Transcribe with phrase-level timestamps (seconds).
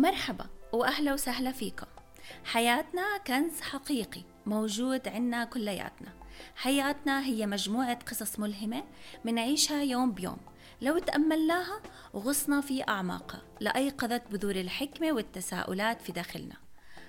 [0.00, 1.86] مرحبا وأهلا وسهلا فيكم.
[2.44, 6.12] حياتنا كنز حقيقي موجود عنا كلياتنا.
[6.56, 8.84] حياتنا هي مجموعة قصص ملهمة
[9.24, 10.36] منعيشها يوم بيوم.
[10.80, 11.82] لو تأملناها
[12.12, 16.56] وغصنا في أعماقها لأيقظت بذور الحكمة والتساؤلات في داخلنا.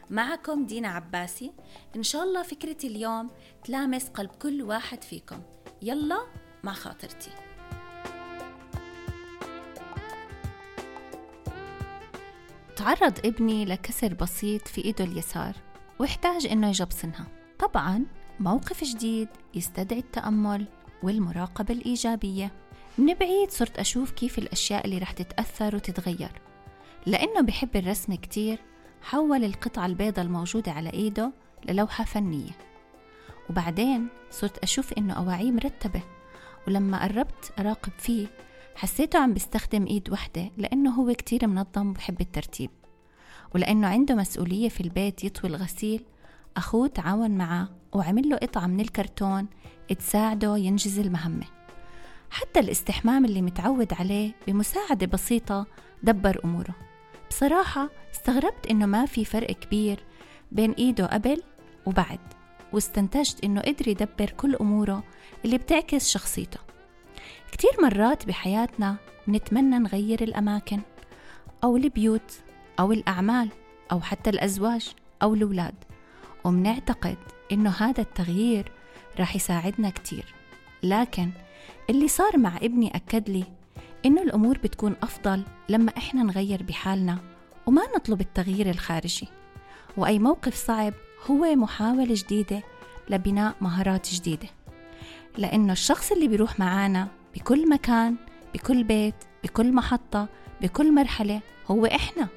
[0.09, 1.51] معكم دينا عباسي.
[1.95, 3.29] إن شاء الله فكرتي اليوم
[3.63, 5.41] تلامس قلب كل واحد فيكم.
[5.81, 6.27] يلا
[6.63, 7.31] مع خاطرتي.
[12.75, 15.55] تعرض ابني لكسر بسيط في إيده اليسار
[15.99, 17.27] واحتاج إنه يجبصنها
[17.59, 18.05] طبعا
[18.39, 20.65] موقف جديد يستدعي التأمل
[21.03, 22.51] والمراقبة الإيجابية.
[22.97, 26.31] من بعيد صرت أشوف كيف الأشياء اللي رح تتأثر وتتغير.
[27.05, 28.59] لأنه بحب الرسم كتير
[29.01, 31.31] حول القطعة البيضة الموجودة على إيده
[31.69, 32.51] للوحة فنية.
[33.49, 36.01] وبعدين صرت أشوف إنه أواعيه مرتبة
[36.67, 38.27] ولما قربت أراقب فيه
[38.81, 42.69] حسيته عم بيستخدم إيد وحدة لأنه هو كتير منظم وبحب الترتيب.
[43.55, 46.05] ولأنه عنده مسؤولية في البيت يطوي الغسيل
[46.57, 49.47] أخوه تعاون معه وعمل له قطعة من الكرتون
[49.99, 51.45] تساعده ينجز المهمة
[52.29, 55.67] حتى الاستحمام اللي متعود عليه بمساعدة بسيطة
[56.03, 56.75] دبر أموره.
[57.29, 60.03] بصراحة استغربت إنه ما في فرق كبير
[60.51, 61.43] بين إيده قبل
[61.85, 62.19] وبعد
[62.73, 65.03] واستنتجت إنه قدر يدبر كل أموره
[65.45, 66.70] اللي بتعكس شخصيته.
[67.51, 68.95] كتير مرات بحياتنا
[69.27, 70.79] نتمنى نغير الأماكن
[71.63, 72.33] أو البيوت
[72.79, 73.49] أو الأعمال
[73.91, 75.73] أو حتى الأزواج أو الأولاد
[76.43, 77.17] ومنعتقد
[77.51, 78.71] إنه هذا التغيير
[79.19, 80.25] راح يساعدنا كتير.
[80.83, 81.29] لكن
[81.89, 83.43] اللي صار مع ابني أكد لي
[84.05, 87.17] إنه الأمور بتكون أفضل لما إحنا نغير بحالنا
[87.65, 89.27] وما نطلب التغيير الخارجي.
[89.97, 90.93] وأي موقف صعب
[91.31, 92.63] هو محاولة جديدة
[93.09, 94.47] لبناء مهارات جديدة.
[95.37, 98.15] لأنه الشخص اللي بيروح معانا بكل مكان
[98.53, 100.27] بكل بيت بكل محطة
[100.61, 102.27] بكل مرحلة هو إحنا.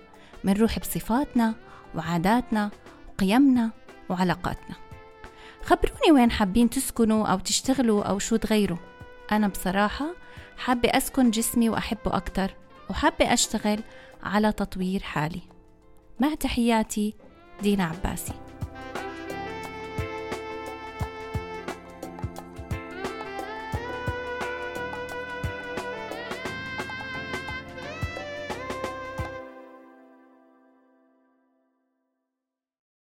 [0.44, 1.54] منروح بصفاتنا
[1.94, 2.70] وعاداتنا
[3.08, 3.70] وقيمنا
[4.08, 4.76] وعلاقاتنا.
[5.62, 8.78] خبروني وين حابين تسكنوا أو تشتغلوا أو شو تغيروا.
[9.32, 10.06] أنا بصراحة
[10.58, 12.54] حابة أسكن جسمي وأحبه أكتر
[12.90, 13.80] وحابة أشتغل
[14.22, 15.42] على تطوير حالي.
[16.20, 17.14] مع تحياتي
[17.62, 18.43] دينا عباسي.